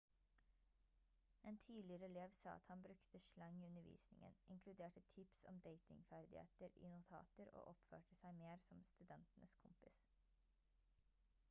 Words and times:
en 1.49 1.57
tidligere 1.65 2.05
elev 2.05 2.31
sa 2.31 2.49
at 2.55 2.63
han 2.67 2.83
«brukte 2.83 3.19
slang 3.19 3.59
i 3.61 3.65
undervisningen 3.65 4.35
inkluderte 4.47 4.99
tips 5.01 5.45
om 5.49 5.59
datingferdigheter 5.61 6.69
i 6.75 6.91
notater 6.95 7.53
og 7.59 7.67
oppførte 7.75 8.19
seg 8.23 8.41
mer 8.43 8.67
som 8.67 8.85
studentenes 8.95 9.57
kompis» 9.65 10.11